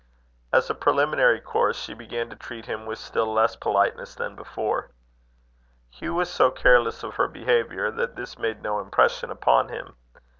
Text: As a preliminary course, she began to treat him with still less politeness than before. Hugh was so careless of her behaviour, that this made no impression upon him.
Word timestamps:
As 0.51 0.67
a 0.67 0.73
preliminary 0.73 1.39
course, 1.39 1.77
she 1.79 1.93
began 1.93 2.27
to 2.31 2.35
treat 2.35 2.65
him 2.65 2.87
with 2.87 2.97
still 2.97 3.31
less 3.31 3.55
politeness 3.55 4.15
than 4.15 4.35
before. 4.35 4.89
Hugh 5.91 6.15
was 6.15 6.27
so 6.31 6.49
careless 6.49 7.03
of 7.03 7.17
her 7.17 7.27
behaviour, 7.27 7.91
that 7.91 8.15
this 8.15 8.39
made 8.39 8.63
no 8.63 8.79
impression 8.79 9.29
upon 9.29 9.69
him. 9.69 9.95